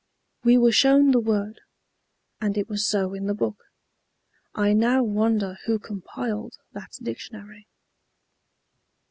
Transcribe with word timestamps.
We 0.43 0.57
were 0.57 0.71
shown 0.71 1.11
the 1.11 1.19
word, 1.19 1.61
and 2.41 2.57
it 2.57 2.67
was 2.67 2.87
so 2.87 3.13
in 3.13 3.27
the 3.27 3.35
book. 3.35 3.65
I 4.55 4.73
now 4.73 5.03
wonder 5.03 5.59
who 5.67 5.77
compiled 5.77 6.57
that 6.71 6.93
dictionary." 6.99 7.67